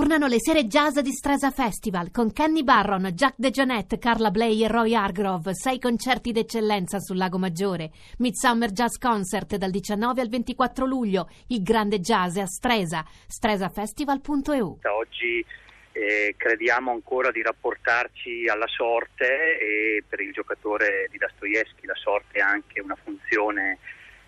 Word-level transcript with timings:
Tornano 0.00 0.28
le 0.28 0.40
sere 0.40 0.64
jazz 0.64 0.98
di 1.00 1.12
Stresa 1.12 1.50
Festival 1.50 2.10
con 2.10 2.32
Kenny 2.32 2.62
Barron, 2.62 3.10
Jack 3.12 3.34
DeJohnette, 3.36 3.98
Carla 3.98 4.30
Bley 4.30 4.64
e 4.64 4.66
Roy 4.66 4.94
Hargrove. 4.94 5.54
Sei 5.54 5.78
concerti 5.78 6.32
d'eccellenza 6.32 6.98
sul 7.00 7.18
Lago 7.18 7.36
Maggiore. 7.36 7.90
Midsummer 8.16 8.70
Jazz 8.70 8.96
Concert 8.96 9.56
dal 9.56 9.68
19 9.68 10.22
al 10.22 10.30
24 10.30 10.86
luglio. 10.86 11.28
Il 11.48 11.62
grande 11.62 12.00
jazz 12.00 12.38
a 12.38 12.46
Stresa. 12.46 13.04
stresafestival.eu. 13.26 14.78
Oggi 14.84 15.44
eh, 15.92 16.34
crediamo 16.34 16.92
ancora 16.92 17.30
di 17.30 17.42
rapportarci 17.42 18.48
alla 18.48 18.68
sorte 18.68 19.58
e 19.60 20.02
per 20.08 20.20
il 20.20 20.32
giocatore 20.32 21.08
di 21.10 21.18
Dostoevsky 21.18 21.84
la 21.84 21.94
sorte 21.96 22.40
ha 22.40 22.48
anche 22.48 22.80
una 22.80 22.96
funzione 23.04 23.76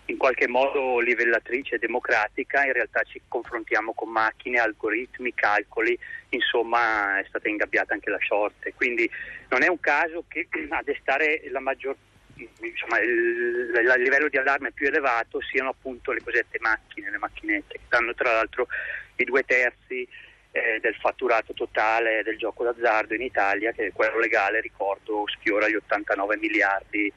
in 0.07 0.17
qualche 0.17 0.47
modo 0.47 0.99
livellatrice 0.99 1.77
democratica, 1.77 2.65
in 2.65 2.73
realtà 2.73 3.03
ci 3.03 3.21
confrontiamo 3.27 3.93
con 3.93 4.09
macchine, 4.09 4.59
algoritmi, 4.59 5.33
calcoli, 5.33 5.97
insomma 6.29 7.19
è 7.19 7.25
stata 7.27 7.47
ingabbiata 7.47 7.93
anche 7.93 8.09
la 8.09 8.19
sorte. 8.19 8.73
Quindi 8.73 9.09
non 9.49 9.63
è 9.63 9.67
un 9.67 9.79
caso 9.79 10.25
che 10.27 10.47
a 10.69 10.81
destare 10.83 11.41
la 11.49 11.59
maggior 11.59 11.95
Insomma, 12.35 12.99
il, 12.99 13.71
il, 13.75 14.01
livello 14.01 14.27
di 14.27 14.37
allarme 14.37 14.71
più 14.71 14.87
elevato 14.87 15.39
siano 15.39 15.69
appunto 15.69 16.11
le 16.11 16.21
cosiddette 16.21 16.57
macchine, 16.59 17.11
le 17.11 17.19
macchinette, 17.19 17.73
che 17.75 17.83
danno 17.87 18.15
tra 18.15 18.31
l'altro 18.33 18.67
i 19.17 19.23
due 19.23 19.43
terzi 19.43 20.07
eh, 20.51 20.79
del 20.81 20.95
fatturato 20.95 21.53
totale 21.53 22.23
del 22.23 22.37
gioco 22.37 22.63
d'azzardo 22.63 23.13
in 23.13 23.21
Italia, 23.21 23.71
che 23.71 23.85
è 23.85 23.91
quello 23.91 24.17
legale, 24.17 24.61
ricordo, 24.61 25.25
sfiora 25.27 25.69
gli 25.69 25.75
89 25.75 26.37
miliardi 26.37 27.13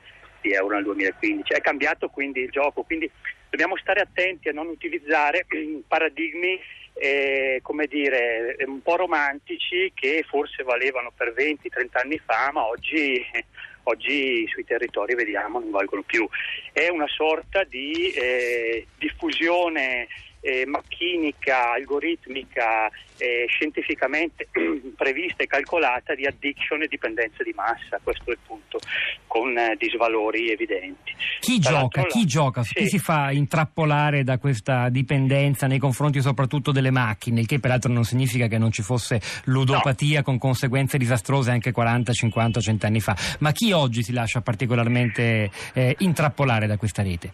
di 0.47 0.53
euro 0.53 0.77
nel 0.77 0.85
2015. 0.85 1.53
È 1.53 1.61
cambiato 1.61 2.09
quindi 2.09 2.41
il 2.41 2.51
gioco, 2.51 2.83
quindi 2.83 3.11
dobbiamo 3.51 3.77
stare 3.77 4.01
attenti 4.01 4.49
a 4.49 4.53
non 4.53 4.69
utilizzare 4.69 5.47
paradigmi 5.87 6.61
eh, 6.99 7.59
come 7.63 7.87
dire, 7.87 8.57
un 8.67 8.81
po' 8.81 8.97
romantici 8.97 9.93
che 9.95 10.25
forse 10.27 10.63
valevano 10.63 11.13
per 11.15 11.35
20-30 11.37 11.89
anni 11.93 12.19
fa, 12.25 12.51
ma 12.53 12.67
oggi, 12.67 13.23
oggi, 13.85 14.47
sui 14.49 14.65
territori 14.65 15.15
vediamo 15.15 15.59
non 15.59 15.71
valgono 15.71 16.03
più. 16.03 16.27
È 16.73 16.89
una 16.89 17.09
sorta 17.09 17.65
di 17.65 18.11
eh, 18.13 18.87
diffusione 18.97 20.07
eh, 20.47 20.65
macchinica, 20.65 21.73
algoritmica, 21.73 22.89
eh, 23.17 23.47
scientificamente 23.49 24.47
prevista 24.97 25.43
e 25.43 25.47
calcolata 25.47 26.15
di 26.15 26.25
addiction 26.25 26.83
e 26.83 26.87
dipendenza 26.87 27.43
di 27.43 27.53
massa, 27.53 27.99
questo 28.01 28.31
è 28.31 28.33
il 28.33 28.39
punto, 28.47 28.79
con 29.27 29.59
eh, 29.59 29.75
disvalori 29.77 30.51
evidenti. 30.51 31.15
Chi 31.41 31.59
Tra 31.59 31.73
gioca? 31.73 32.05
Chi 32.05 32.21
la... 32.21 32.27
gioca? 32.27 32.63
Sì. 32.63 32.75
Chi 32.75 32.89
si 32.89 32.99
fa 33.01 33.33
intrappolare 33.33 34.23
da 34.23 34.39
questa 34.39 34.89
dipendenza 34.89 35.67
nei 35.67 35.79
confronti 35.79 36.21
soprattutto 36.21 36.71
delle 36.71 36.93
macchine, 36.93 37.41
il 37.41 37.47
che 37.47 37.59
peraltro 37.59 37.91
non 37.91 38.05
significa 38.05 38.47
che 38.47 38.59
non 38.59 38.71
ci 38.71 38.83
fosse 38.83 39.21
ludopatia 39.47 40.19
no. 40.19 40.25
con 40.25 40.39
conseguenze 40.39 40.97
disastrose 40.97 41.51
anche 41.51 41.73
40, 41.73 42.13
50, 42.13 42.61
100 42.61 42.87
anni 42.87 43.01
fa, 43.01 43.17
ma 43.41 43.51
chi 43.51 43.73
oggi 43.73 44.05
si 44.05 44.13
lascia 44.13 44.43
particolarmente 44.43 45.51
eh, 45.75 45.97
intrappolare 45.99 46.69
da 46.69 46.77
questa 46.77 47.03
rete? 47.03 47.33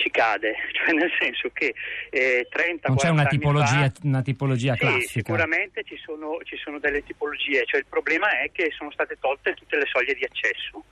Ci 0.00 0.10
cade, 0.10 0.54
cioè 0.72 0.94
nel 0.94 1.10
senso 1.18 1.50
che 1.52 1.74
eh, 2.10 2.46
30 2.50 2.88
Non 2.88 2.96
c'è 2.96 3.08
una 3.08 3.26
tipologia, 3.26 3.90
fa, 3.90 3.92
una 4.02 4.22
tipologia 4.22 4.72
sì, 4.74 4.80
classica? 4.80 5.08
sicuramente 5.08 5.84
ci 5.84 5.96
sono, 6.02 6.38
ci 6.42 6.56
sono 6.56 6.78
delle 6.78 7.04
tipologie, 7.04 7.64
cioè 7.66 7.80
il 7.80 7.86
problema 7.86 8.40
è 8.40 8.50
che 8.50 8.72
sono 8.76 8.90
state 8.90 9.16
tolte 9.20 9.54
tutte 9.54 9.76
le 9.76 9.86
soglie 9.86 10.14
di 10.14 10.24
accesso. 10.24 10.84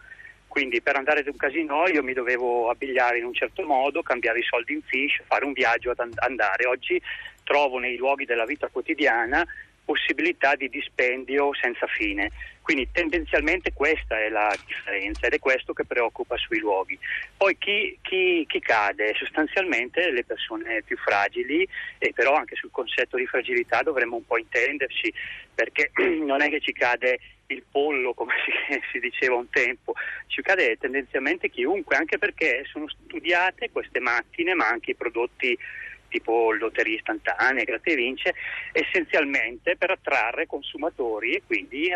Quindi 0.46 0.80
per 0.80 0.96
andare 0.96 1.20
ad 1.20 1.26
un 1.28 1.36
casino 1.36 1.86
io 1.88 2.02
mi 2.02 2.14
dovevo 2.14 2.70
abbigliare 2.70 3.18
in 3.18 3.24
un 3.24 3.34
certo 3.34 3.62
modo, 3.64 4.02
cambiare 4.02 4.38
i 4.40 4.44
soldi 4.44 4.72
in 4.72 4.82
fish, 4.82 5.20
fare 5.26 5.44
un 5.44 5.52
viaggio 5.52 5.90
ad 5.90 6.00
andare. 6.16 6.66
Oggi 6.66 7.00
trovo 7.44 7.78
nei 7.78 7.96
luoghi 7.96 8.24
della 8.24 8.44
vita 8.44 8.68
quotidiana 8.68 9.46
possibilità 9.89 10.55
di 10.55 10.69
dispendio 10.69 11.55
senza 11.55 11.86
fine. 11.86 12.31
Quindi 12.61 12.86
tendenzialmente 12.92 13.72
questa 13.72 14.20
è 14.20 14.28
la 14.28 14.55
differenza 14.67 15.27
ed 15.27 15.33
è 15.33 15.39
questo 15.39 15.72
che 15.72 15.86
preoccupa 15.86 16.36
sui 16.36 16.58
luoghi. 16.58 16.98
Poi 17.34 17.56
chi, 17.56 17.97
chi, 18.03 18.44
chi 18.47 18.60
cade? 18.60 19.15
Sostanzialmente 19.15 20.10
le 20.10 20.25
persone 20.25 20.82
più 20.82 20.98
fragili 20.98 21.66
e 21.97 22.12
però 22.12 22.34
anche 22.34 22.56
sul 22.56 22.71
concetto 22.71 23.16
di 23.16 23.25
fragilità 23.25 23.81
dovremmo 23.81 24.16
un 24.16 24.27
po' 24.27 24.37
intenderci 24.37 25.10
perché 25.54 25.91
non 26.22 26.43
è 26.43 26.50
che 26.50 26.60
ci 26.60 26.72
cade 26.72 27.19
il 27.47 27.62
pollo 27.71 28.12
come 28.12 28.34
si, 28.44 28.53
si, 28.93 28.98
diceva 28.98 29.37
un 29.37 29.48
tempo, 29.48 29.94
ci 30.27 30.43
cade 30.43 30.77
tendenzialmente 30.77 31.48
chiunque, 31.48 31.97
anche 31.97 32.19
perché 32.19 32.66
sono 32.71 32.87
studiate 32.87 33.71
queste 33.71 34.00
macchine 34.00 34.53
ma 34.53 34.69
anche 34.69 34.91
i 34.91 34.94
prodotti 34.94 35.59
tipo 36.08 36.52
lotterie 36.52 36.96
istantanee, 36.96 37.64
grazie 37.64 37.94
vince, 37.94 38.34
essenzialmente 38.72 39.76
per 39.76 39.91
attrarre 39.91 40.46
consumatori 40.46 41.34
e 41.34 41.42
quindi 41.46 41.91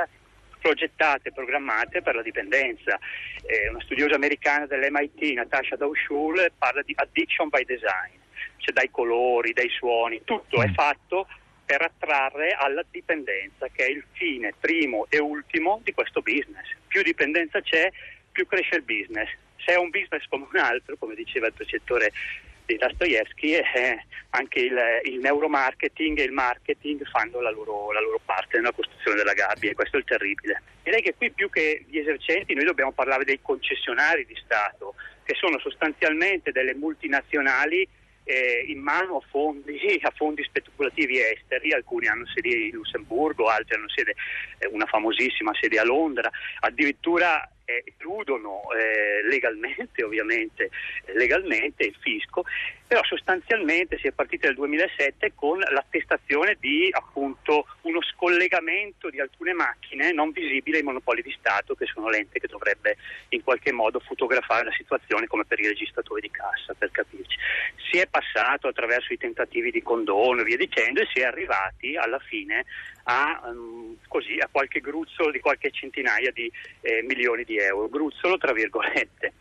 progettate 0.63 1.29
e 1.29 1.33
programmate 1.33 2.01
per 2.01 2.15
la 2.15 2.23
dipendenza. 2.23 2.99
Eh, 3.45 3.69
una 3.69 3.81
studiosa 3.83 4.15
americana 4.15 4.67
dell'MIT, 4.67 5.33
Natasha 5.35 5.77
Daushul, 5.77 6.53
parla 6.57 6.83
di 6.83 6.93
addiction 6.97 7.49
by 7.49 7.65
design, 7.65 8.15
cioè 8.59 8.73
dai 8.73 8.91
colori, 8.91 9.53
dai 9.53 9.69
suoni, 9.69 10.23
tutto 10.25 10.59
mm. 10.59 10.63
è 10.63 10.73
fatto 10.73 11.27
per 11.65 11.83
attrarre 11.83 12.53
alla 12.53 12.85
dipendenza, 12.91 13.69
che 13.69 13.87
è 13.87 13.91
il 13.91 14.05
fine 14.13 14.53
primo 14.59 15.07
e 15.09 15.19
ultimo 15.19 15.81
di 15.83 15.93
questo 15.93 16.21
business. 16.21 16.69
Più 16.87 17.03
dipendenza 17.03 17.61
c'è, 17.61 17.91
più 18.31 18.47
cresce 18.47 18.77
il 18.77 18.83
business. 18.83 19.31
Se 19.57 19.73
è 19.73 19.77
un 19.77 19.91
business 19.91 20.27
come 20.29 20.47
un 20.51 20.59
altro, 20.59 20.97
come 20.99 21.15
diceva 21.15 21.47
il 21.47 21.53
precettore 21.53 22.13
di 22.65 22.77
Dostoevsky 22.77 23.55
e 23.55 24.05
anche 24.31 24.61
il, 24.61 24.79
il, 25.05 25.19
neuromarketing 25.19 26.19
e 26.19 26.25
il 26.25 26.33
marketing 26.33 27.07
fanno 27.11 27.41
la 27.41 27.51
loro, 27.51 27.93
la 27.93 28.01
loro, 28.01 28.21
parte 28.25 28.57
nella 28.57 28.73
costruzione 28.73 29.17
della 29.17 29.35
gabbia 29.35 29.71
e 29.71 29.75
questo 29.75 29.97
è 29.97 29.99
il 30.01 30.07
terribile. 30.07 30.63
Direi 30.83 31.03
che 31.03 31.15
qui 31.15 31.31
più 31.31 31.51
che 31.51 31.85
di 31.87 31.99
esercenti 31.99 32.55
noi 32.55 32.65
dobbiamo 32.65 32.93
parlare 32.93 33.25
dei 33.25 33.41
concessionari 33.43 34.25
di 34.27 34.37
Stato, 34.43 34.95
che 35.25 35.35
sono 35.35 35.59
sostanzialmente 35.59 36.51
delle 36.53 36.75
multinazionali 36.75 37.87
eh, 38.25 38.65
in 38.69 38.79
mano 38.79 39.17
a 39.17 39.27
fondi, 39.29 39.79
a 40.01 40.13
fondi, 40.15 40.45
speculativi 40.45 41.21
esteri, 41.21 41.73
alcuni 41.73 42.07
hanno 42.07 42.27
sede 42.27 42.49
in 42.49 42.71
Lussemburgo, 42.71 43.47
altri 43.47 43.77
hanno 43.77 43.89
sede, 43.89 44.15
eh, 44.59 44.69
una 44.69 44.87
famosissima 44.87 45.53
sede 45.61 45.79
a 45.79 45.85
Londra, 45.85 46.31
addirittura 46.61 47.49
eh, 47.73 47.83
escludono 47.87 48.63
eh, 48.73 49.27
legalmente, 49.29 50.05
ovviamente, 50.05 50.71
eh, 51.05 51.15
legalmente 51.15 51.85
il 51.85 51.97
fisco, 52.01 52.45
però 52.93 53.05
sostanzialmente 53.05 53.97
si 53.97 54.07
è 54.07 54.13
partiti 54.13 54.45
nel 54.45 54.55
2007 54.55 55.33
con 55.35 55.59
l'attestazione 55.59 56.59
di 56.61 56.91
appunto 56.93 57.65
uno 57.83 58.03
scollegamento 58.03 59.09
di 59.09 59.19
alcune 59.19 59.55
macchine 59.55 60.13
non 60.13 60.31
visibili 60.31 60.77
ai 60.77 60.83
monopoli 60.83 61.23
di 61.23 61.35
Stato, 61.39 61.75
che 61.75 61.87
sono 61.87 62.11
l'ente 62.11 62.39
che 62.39 62.49
dovrebbe 62.49 62.99
in 63.31 63.43
qualche 63.43 63.73
modo 63.73 63.99
fotografare 63.99 64.67
la 64.67 64.73
situazione 64.77 65.27
come 65.27 65.47
per 65.47 65.59
i 65.61 65.69
registratori 65.69 66.21
di 66.21 66.31
cassa, 66.31 66.75
per 66.77 66.91
capirci. 66.91 67.35
Si 67.91 67.97
è 67.97 68.07
passato 68.09 68.69
attraverso 68.69 69.15
i 69.15 69.19
tentativi 69.19 69.71
di 69.71 69.81
condono 69.81 70.43
e 70.43 70.45
via 70.45 70.59
dicendo 70.59 71.01
e 71.01 71.09
si 71.15 71.21
è 71.21 71.25
arrivati 71.25 71.97
alla 71.97 72.19
fine 72.19 72.67
a, 73.05 73.41
um, 73.47 73.97
così, 74.07 74.37
a 74.39 74.49
qualche 74.51 74.81
gruzzolo 74.81 75.31
di 75.31 75.41
qualche 75.41 75.71
centinaia 75.71 76.31
di 76.31 76.53
eh, 76.83 77.03
milioni 77.09 77.45
di 77.45 77.57
euro, 77.57 77.89
gruzzolo 77.89 78.37
tra 78.37 78.53
virgolette. 78.53 79.33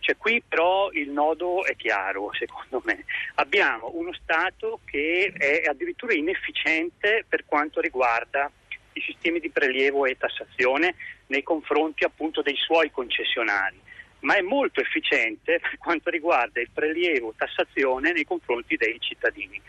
Cioè, 0.00 0.16
qui 0.16 0.42
però 0.46 0.90
il 0.92 1.10
nodo 1.10 1.64
è 1.64 1.76
chiaro, 1.76 2.30
secondo 2.32 2.82
me. 2.84 3.04
Abbiamo 3.36 3.90
uno 3.94 4.12
Stato 4.14 4.80
che 4.84 5.32
è 5.36 5.68
addirittura 5.68 6.14
inefficiente 6.14 7.24
per 7.28 7.44
quanto 7.44 7.80
riguarda 7.80 8.50
i 8.94 9.00
sistemi 9.02 9.38
di 9.40 9.50
prelievo 9.50 10.06
e 10.06 10.16
tassazione 10.16 10.94
nei 11.26 11.42
confronti 11.42 12.04
appunto 12.04 12.42
dei 12.42 12.56
suoi 12.56 12.90
concessionari, 12.90 13.78
ma 14.20 14.36
è 14.36 14.40
molto 14.40 14.80
efficiente 14.80 15.60
per 15.60 15.78
quanto 15.78 16.10
riguarda 16.10 16.60
il 16.60 16.70
prelievo 16.72 17.30
e 17.30 17.34
tassazione 17.36 18.12
nei 18.12 18.24
confronti 18.24 18.76
dei 18.76 18.98
cittadini. 19.00 19.60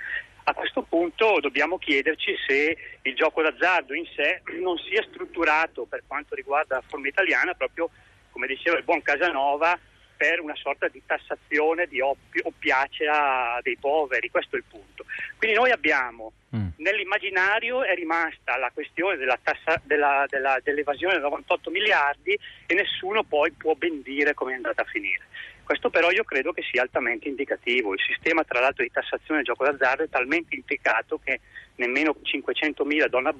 A 0.46 0.53
questo 0.53 0.81
punto 0.81 1.40
dobbiamo 1.40 1.78
chiederci 1.78 2.36
se 2.48 2.78
il 3.03 3.16
gioco 3.16 3.44
d'azzardo 3.44 3.94
in 3.94 4.06
sé 4.16 4.42
non 4.60 4.77
sia 4.80 5.04
strutturato 5.04 5.86
per 5.86 6.01
quanto 6.07 6.34
riguarda 6.34 6.77
la 6.77 6.84
forma 6.88 7.07
italiana 7.07 7.54
proprio, 7.54 7.89
come 8.31 8.48
diceva 8.48 8.77
il 8.77 8.84
buon 8.84 9.04
Casanova, 9.04 9.77
per 10.21 10.39
una 10.39 10.56
sorta 10.56 10.88
di 10.88 11.01
tassazione 11.03 11.88
di 11.88 12.00
oppiacea 12.00 13.59
dei 13.63 13.75
poveri, 13.79 14.29
questo 14.29 14.56
è 14.56 14.59
il 14.59 14.65
punto. 14.69 15.03
Quindi 15.35 15.57
noi 15.57 15.71
abbiamo, 15.71 16.31
mm. 16.56 16.68
nell'immaginario 16.77 17.81
è 17.81 17.95
rimasta 17.95 18.56
la 18.57 18.69
questione 18.71 19.18
della 19.18 19.39
tassa, 19.41 19.81
della, 19.83 20.25
della, 20.29 20.59
dell'evasione 20.62 21.15
da 21.15 21.21
98 21.21 21.71
miliardi 21.71 22.38
e 22.68 22.73
nessuno 22.75 23.23
poi 23.23 23.50
può 23.53 23.73
ben 23.73 24.03
dire 24.03 24.35
come 24.35 24.51
è 24.51 24.56
andata 24.57 24.83
a 24.83 24.85
finire. 24.85 25.25
Questo 25.71 25.89
però 25.89 26.12
io 26.12 26.25
credo 26.25 26.51
che 26.51 26.63
sia 26.69 26.81
altamente 26.81 27.29
indicativo. 27.29 27.94
Il 27.94 28.01
sistema 28.06 28.44
tra 28.44 28.59
l'altro 28.59 28.83
di 28.83 28.91
tassazione 28.91 29.39
del 29.41 29.45
gioco 29.45 29.63
d'azzardo 29.63 30.03
è 30.03 30.09
talmente 30.09 30.53
intricato 30.53 31.18
che 31.23 31.39
nemmeno 31.75 32.18
500.000 32.21 33.07
donne, 33.07 33.33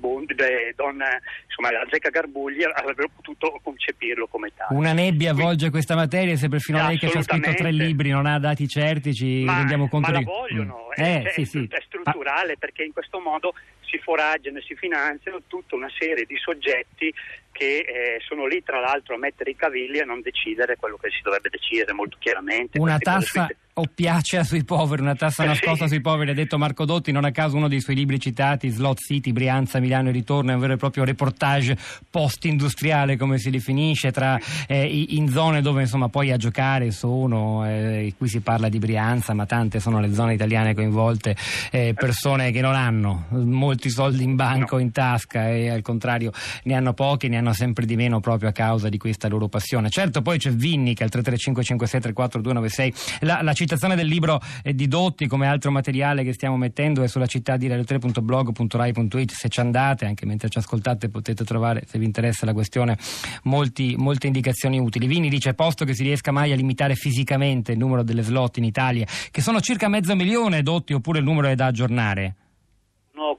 donne 0.74 1.22
insomma, 1.45 1.72
la 1.74 1.86
zecca 1.92 2.10
Garbugli 2.10 2.63
avrebbero 2.63 3.10
potuto 3.13 3.60
concepirlo 3.62 4.28
come 4.28 4.54
tale. 4.56 4.74
Una 4.74 4.94
nebbia 4.94 5.31
avvolge 5.31 5.69
questa 5.72 5.95
materia 5.95 6.38
se 6.38 6.48
perfino 6.48 6.88
lei 6.88 6.98
che 6.98 7.07
ha 7.07 7.22
scritto 7.22 7.54
tre 7.54 7.72
libri 7.74 8.12
non 8.12 8.25
ha 8.25 8.39
dati 8.39 8.66
certi 8.66 9.13
ci 9.13 9.44
ma, 9.44 9.57
rendiamo 9.57 9.89
conto 9.89 10.10
ma 10.10 10.18
di... 10.18 10.24
la 10.24 10.31
vogliono, 10.31 10.88
mm. 10.88 10.92
è, 10.94 11.01
eh, 11.01 11.22
è, 11.24 11.30
sì, 11.31 11.44
sì. 11.44 11.68
è 11.69 11.81
strutturale 11.86 12.54
ah. 12.54 12.57
perché 12.57 12.84
in 12.84 12.94
questo 12.94 13.19
modo 13.19 13.54
si 13.92 14.00
foraggiano 14.00 14.58
e 14.58 14.62
si 14.62 14.76
finanziano 14.76 15.42
tutta 15.48 15.76
una 15.76 15.90
serie 16.00 16.26
di 16.26 16.38
soggetti 16.38 17.14
che 17.52 17.78
eh, 17.80 18.22
sono 18.26 18.48
lì 18.48 18.64
tra 18.64 18.80
l'altro 18.80 19.16
a 19.16 19.18
mettere 19.18 19.52
i 19.52 19.56
cavilli 19.56 19.98
e 19.98 20.02
a 20.02 20.06
non 20.06 20.22
decidere 20.22 20.78
quello 20.78 20.98
che 20.98 21.10
si 21.10 21.22
dovrebbe 21.22 21.50
decidere 21.50 21.92
molto 21.92 22.16
chiaramente. 22.20 22.80
Una 22.80 22.98
tassa 22.98 23.48
oppiacea 23.81 24.44
sui 24.44 24.63
poveri, 24.63 25.01
una 25.01 25.16
tassa 25.16 25.44
nascosta 25.44 25.86
sì. 25.86 25.94
sui 25.94 26.01
poveri, 26.01 26.31
ha 26.31 26.33
detto 26.33 26.57
Marco 26.57 26.86
Dotti, 26.86 27.12
non 27.12 27.25
a 27.25 27.31
caso 27.31 27.57
uno 27.57 27.68
dei 27.68 27.81
suoi 27.81 27.95
libri 27.95 28.19
citati, 28.19 28.69
Slot 28.69 29.00
City, 29.00 29.31
Brianza, 29.31 29.80
Milano 29.80 30.10
e 30.10 30.12
ritorno, 30.12 30.51
è 30.51 30.54
un 30.54 30.60
vero 30.60 30.74
e 30.74 30.78
proprio 30.78 31.04
reportage 31.04 31.78
post-industriale 32.10 33.18
come 33.18 33.38
si 33.38 33.50
definisce, 33.50 34.12
tra, 34.12 34.39
eh, 34.68 34.86
in 35.10 35.30
zone 35.30 35.62
dove 35.62 35.81
insomma 35.81 36.10
poi 36.10 36.31
a 36.31 36.38
giocare 36.38 36.92
sono, 36.92 37.66
eh, 37.68 38.13
qui 38.18 38.28
si 38.28 38.42
parla 38.42 38.69
di 38.69 38.78
Brianza, 38.78 39.33
ma 39.33 39.45
tante 39.45 39.80
sono 39.80 40.00
le 40.00 40.13
zone 40.13 40.34
italiane 40.34 40.74
coinvolte, 40.74 41.36
eh, 41.72 41.94
persone 41.95 42.51
che 42.51 42.62
non 42.62 42.75
hanno 42.75 43.25
molti 43.30 43.89
soldi 43.89 44.24
in 44.24 44.36
banco, 44.36 44.77
in 44.77 44.92
tasca 44.92 45.50
e 45.50 45.69
al 45.69 45.81
contrario 45.81 46.31
ne 46.63 46.75
hanno 46.75 46.94
pochi, 46.94 47.27
ne 47.27 47.38
hanno 47.38 47.54
sempre 47.54 47.86
di 47.86 47.95
meno 47.95 48.19
proprio 48.19 48.50
a 48.50 48.51
causa 48.51 48.89
di 48.89 48.98
questa 48.98 49.27
loro 49.27 49.48
passione. 49.48 49.89
Certo 49.89 50.22
poi 50.22 50.38
c'è 50.38 50.51
Vinni 50.51 50.94
che 50.94 51.04
al 51.04 51.10
335 51.10 51.63
56 51.63 52.01
34 52.01 52.42
296 52.42 52.94
la, 53.22 53.42
la 53.42 53.54
citazione 53.72 53.96
del 53.96 54.08
libro 54.08 54.42
di 54.64 54.88
Dotti 54.90 55.28
come 55.28 55.48
altro 55.48 55.72
materiale 55.72 56.24
che 56.24 56.34
stiamo 56.34 56.58
mettendo 56.58 57.04
è 57.04 57.08
sulla 57.08 57.26
città 57.26 57.56
di 57.56 57.70
radio3.blog.rai.it 57.70 59.32
se 59.32 59.48
ci 59.48 59.62
andate 59.62 60.06
anche 60.06 60.26
mentre 60.26 60.50
ci 60.50 60.58
ascoltate 60.58 61.08
potete 61.08 61.46
trovare 61.46 61.84
se 61.88 61.98
vi 61.98 62.04
interessa 62.04 62.46
la 62.46 62.52
questione 62.52 62.98
molti, 63.44 63.96
molte 63.98 64.28
indicazioni 64.28 64.78
utili. 64.78 65.08
Vini 65.08 65.30
dice 65.30 65.54
posto 65.54 65.86
che 65.86 65.94
si 65.94 66.04
riesca 66.04 66.32
mai 66.32 66.52
a 66.52 66.56
limitare 66.56 66.96
fisicamente 66.96 67.72
il 67.72 67.78
numero 67.78 68.04
delle 68.04 68.24
slot 68.24 68.58
in 68.58 68.66
Italia 68.66 69.06
che 69.32 69.42
sono 69.42 69.62
circa 69.62 69.88
mezzo 69.88 70.16
milione 70.16 70.64
Dotti 70.64 70.92
oppure 70.92 71.20
il 71.20 71.24
numero 71.24 71.48
è 71.48 71.56
da 71.56 71.68
aggiornare 71.68 72.36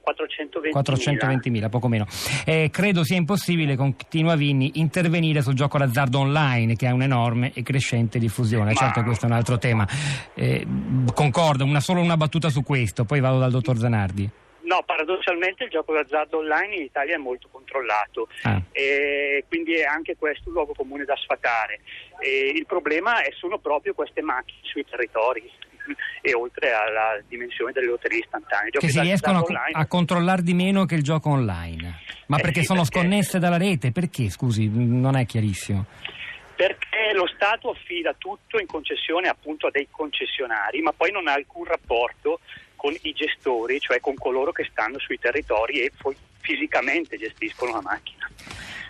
420.000. 0.03 0.71
420.000, 0.73 1.69
poco 1.69 1.87
meno. 1.87 2.05
Eh, 2.45 2.69
credo 2.71 3.03
sia 3.03 3.15
impossibile, 3.15 3.75
continua 3.75 4.35
Vinni, 4.35 4.71
intervenire 4.75 5.41
sul 5.41 5.53
gioco 5.53 5.77
d'azzardo 5.77 6.19
online 6.19 6.75
che 6.75 6.87
ha 6.87 6.93
un'enorme 6.93 7.51
e 7.53 7.63
crescente 7.63 8.19
diffusione. 8.19 8.73
Ma... 8.73 8.73
Certo, 8.73 9.03
questo 9.03 9.25
è 9.25 9.29
un 9.29 9.35
altro 9.35 9.57
tema. 9.57 9.87
Eh, 10.33 10.65
concordo, 11.13 11.63
una, 11.63 11.79
solo 11.79 12.01
una 12.01 12.17
battuta 12.17 12.49
su 12.49 12.63
questo, 12.63 13.05
poi 13.05 13.19
vado 13.21 13.39
dal 13.39 13.51
dottor 13.51 13.77
Zanardi. 13.77 14.29
No, 14.63 14.81
paradossalmente 14.85 15.65
il 15.65 15.69
gioco 15.69 15.93
d'azzardo 15.93 16.37
online 16.37 16.75
in 16.75 16.83
Italia 16.83 17.15
è 17.15 17.17
molto 17.17 17.49
controllato 17.51 18.29
ah. 18.43 18.61
e 18.71 19.43
quindi 19.47 19.73
è 19.73 19.83
anche 19.83 20.15
questo 20.15 20.47
un 20.47 20.53
luogo 20.53 20.73
comune 20.73 21.03
da 21.03 21.15
sfatare. 21.17 21.81
E 22.19 22.53
il 22.55 22.65
problema 22.65 23.21
è, 23.21 23.31
sono 23.33 23.57
proprio 23.59 23.93
queste 23.93 24.21
macchine 24.21 24.59
sui 24.63 24.85
territori 24.89 25.51
e 26.21 26.33
oltre 26.33 26.71
alla 26.71 27.19
dimensione 27.27 27.71
delle 27.71 27.87
lotterie 27.87 28.19
istantanee. 28.19 28.71
Che 28.71 28.89
si 28.89 28.99
riescono 28.99 29.39
a, 29.39 29.41
online... 29.41 29.71
a, 29.73 29.85
controllare 29.85 30.41
di 30.41 30.53
meno 30.53 30.85
che 30.85 30.95
il 30.95 31.03
gioco 31.03 31.29
online. 31.29 31.99
Ma 32.27 32.37
eh 32.37 32.41
perché 32.41 32.61
sì, 32.61 32.67
sono 32.67 32.81
perché... 32.81 32.99
sconnesse 32.99 33.39
dalla 33.39 33.57
rete? 33.57 33.91
Perché, 33.91 34.29
scusi, 34.29 34.69
non 34.69 35.15
è 35.15 35.25
chiarissimo. 35.25 35.85
Perché 36.55 37.11
lo 37.13 37.27
Stato 37.27 37.71
affida 37.71 38.13
tutto 38.17 38.59
in 38.59 38.67
concessione 38.67 39.27
appunto 39.27 39.67
a 39.67 39.71
dei 39.71 39.87
concessionari, 39.89 40.81
ma 40.81 40.93
poi 40.93 41.11
non 41.11 41.27
ha 41.27 41.33
alcun 41.33 41.65
rapporto 41.65 42.39
con 42.75 42.93
i 43.01 43.13
gestori, 43.13 43.79
cioè 43.79 43.99
con 43.99 44.15
coloro 44.15 44.51
che 44.51 44.67
stanno 44.69 44.99
sui 44.99 45.17
territori 45.17 45.79
e 45.79 45.91
poi 45.97 46.15
fisicamente 46.39 47.17
gestiscono 47.17 47.71
la 47.71 47.81
macchina. 47.81 48.29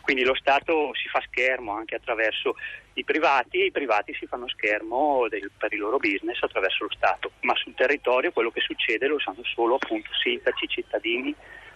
Quindi 0.01 0.24
lo 0.24 0.36
Stato 0.36 0.92
si 0.95 1.07
fa 1.07 1.22
schermo 1.28 1.72
anche 1.72 1.95
attraverso 1.95 2.56
i 2.95 3.04
privati 3.04 3.66
i 3.66 3.72
privati 3.72 4.13
si 4.13 4.28
fanno 4.28 4.48
schermo 4.48 5.28
del, 5.30 5.50
per 5.57 5.74
il 5.74 5.80
loro 5.80 5.98
business 5.98 6.42
attraverso 6.42 6.84
lo 6.84 6.92
Stato, 6.92 7.31
ma 7.42 7.56
sul 7.56 7.74
territorio 7.74 8.31
quello 8.31 8.51
che 8.51 8.62
succede 8.62 9.07
lo 9.07 9.19
sanno 9.19 9.44
solo 9.44 9.75
appunto 9.75 10.10
sindaci, 10.13 10.68
cittadini, 10.68 11.34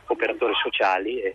operatori 0.07 0.53
sociali 0.61 1.21
e, 1.21 1.33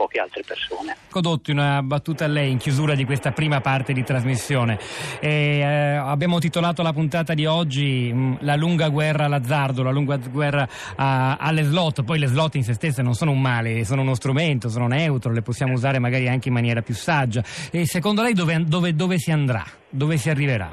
poche 0.00 0.18
altre 0.18 0.42
persone. 0.46 0.96
Codotti, 1.10 1.50
una 1.50 1.82
battuta 1.82 2.24
a 2.24 2.28
lei 2.28 2.50
in 2.50 2.56
chiusura 2.56 2.94
di 2.94 3.04
questa 3.04 3.32
prima 3.32 3.60
parte 3.60 3.92
di 3.92 4.02
trasmissione. 4.02 4.78
E, 5.20 5.58
eh, 5.58 5.64
abbiamo 5.96 6.38
titolato 6.38 6.80
la 6.80 6.94
puntata 6.94 7.34
di 7.34 7.44
oggi 7.44 8.10
mh, 8.10 8.18
mm, 8.18 8.34
La 8.40 8.56
lunga 8.56 8.88
guerra 8.88 9.26
all'azzardo, 9.26 9.82
la 9.82 9.90
lunga 9.90 10.16
guerra 10.16 10.66
a, 10.96 11.36
alle 11.36 11.64
slot. 11.64 12.02
Poi 12.02 12.18
le 12.18 12.28
slot 12.28 12.54
in 12.54 12.64
se 12.64 12.72
stesse 12.72 13.02
non 13.02 13.12
sono 13.12 13.32
un 13.32 13.42
male, 13.42 13.84
sono 13.84 14.00
uno 14.00 14.14
strumento, 14.14 14.70
sono 14.70 14.86
neutro, 14.86 15.32
le 15.32 15.42
possiamo 15.42 15.74
usare 15.74 15.98
magari 15.98 16.28
anche 16.28 16.48
in 16.48 16.54
maniera 16.54 16.80
più 16.80 16.94
saggia. 16.94 17.44
E 17.70 17.84
secondo 17.84 18.22
lei 18.22 18.32
dove, 18.32 18.64
dove, 18.64 18.94
dove 18.94 19.18
si 19.18 19.30
andrà? 19.30 19.64
Dove 19.90 20.16
si 20.16 20.30
arriverà? 20.30 20.72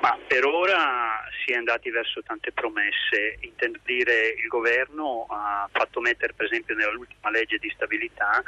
Ma 0.00 0.16
per 0.28 0.44
ora 0.44 1.07
si 1.48 1.54
è 1.54 1.56
andati 1.56 1.88
verso 1.88 2.22
tante 2.22 2.52
promesse. 2.52 3.38
Intendo 3.40 3.78
dire 3.84 4.34
il 4.36 4.48
governo 4.48 5.26
ha 5.30 5.66
fatto 5.72 6.00
mettere 6.00 6.34
per 6.34 6.44
esempio 6.44 6.74
nell'ultima 6.74 7.30
legge 7.30 7.56
di 7.56 7.72
stabilità 7.74 8.42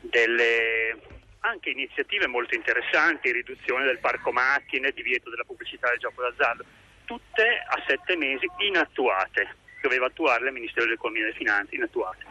delle 0.00 0.98
anche 1.40 1.70
iniziative 1.70 2.26
molto 2.26 2.54
interessanti, 2.54 3.30
riduzione 3.30 3.84
del 3.84 3.98
parco 3.98 4.32
macchine, 4.32 4.92
divieto 4.92 5.28
della 5.28 5.44
pubblicità 5.44 5.90
del 5.90 5.98
gioco 5.98 6.22
d'azzardo, 6.22 6.64
tutte 7.04 7.62
a 7.66 7.82
sette 7.86 8.16
mesi 8.16 8.46
inattuate. 8.58 9.56
Doveva 9.82 10.06
attuarle 10.06 10.48
il 10.48 10.54
Ministero 10.54 10.86
dell'Economia 10.86 11.20
e 11.20 11.24
delle 11.26 11.36
Finanze, 11.36 11.74
inattuate. 11.74 12.24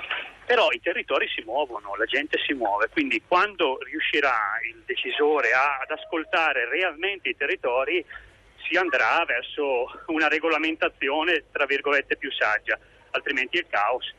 Però 0.48 0.72
i 0.72 0.82
territori 0.82 1.28
si 1.28 1.44
muovono, 1.46 1.96
la 1.96 2.06
gente 2.06 2.40
si 2.44 2.54
muove, 2.54 2.90
quindi 2.90 3.22
quando 3.28 3.78
riuscirà 3.84 4.36
il 4.68 4.82
decisore 4.84 5.54
a, 5.54 5.78
ad 5.82 5.92
ascoltare 5.92 6.68
realmente 6.68 7.30
i 7.30 7.38
territori 7.38 8.04
si 8.68 8.78
andrà 8.78 9.24
verso 9.26 9.86
una 10.08 10.28
regolamentazione 10.28 11.46
tra 11.52 11.66
virgolette 11.66 12.18
più 12.18 12.32
saggia, 12.32 12.78
altrimenti 13.12 13.58
è 13.58 13.62
il 13.62 13.68
caos 13.70 14.14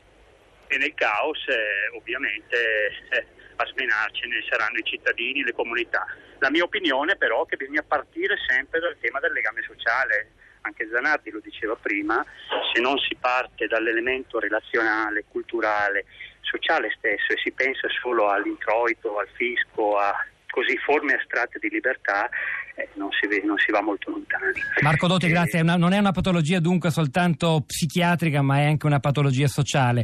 e 0.67 0.77
nel 0.77 0.93
caos 0.95 1.39
eh, 1.47 1.95
ovviamente 1.95 2.57
eh, 3.09 3.25
a 3.55 3.65
smenarcene 3.65 4.43
saranno 4.49 4.77
i 4.77 4.83
cittadini, 4.83 5.43
le 5.43 5.53
comunità. 5.53 6.05
La 6.39 6.49
mia 6.49 6.63
opinione 6.63 7.15
però 7.15 7.45
è 7.45 7.49
che 7.49 7.57
bisogna 7.57 7.83
partire 7.83 8.35
sempre 8.47 8.79
dal 8.79 8.97
tema 8.99 9.19
del 9.19 9.31
legame 9.31 9.61
sociale, 9.61 10.31
anche 10.61 10.89
Zanardi 10.91 11.29
lo 11.29 11.39
diceva 11.39 11.75
prima, 11.75 12.25
se 12.73 12.81
non 12.81 12.97
si 12.97 13.15
parte 13.15 13.67
dall'elemento 13.67 14.39
relazionale, 14.39 15.25
culturale, 15.29 16.05
sociale 16.41 16.93
stesso 16.97 17.33
e 17.33 17.37
si 17.43 17.51
pensa 17.51 17.87
solo 18.01 18.29
all'introito, 18.29 19.17
al 19.17 19.29
fisco, 19.33 19.97
a 19.97 20.13
così 20.49 20.77
forme 20.77 21.13
astratte 21.13 21.59
di 21.59 21.69
libertà, 21.69 22.29
eh, 22.75 22.89
non, 22.95 23.09
si, 23.11 23.27
non, 23.45 23.57
si, 23.57 23.71
va 23.71 23.81
molto 23.81 24.09
lontani. 24.09 24.51
Marco 24.81 25.07
Dotti, 25.07 25.27
eh, 25.27 25.29
grazie. 25.29 25.61
Una, 25.61 25.77
non 25.77 25.93
è 25.93 25.97
una 25.97 26.11
patologia 26.11 26.59
dunque 26.59 26.91
soltanto 26.91 27.63
psichiatrica, 27.65 28.41
ma 28.41 28.59
è 28.59 28.65
anche 28.65 28.85
una 28.85 28.99
patologia 28.99 29.47
sociale. 29.47 30.03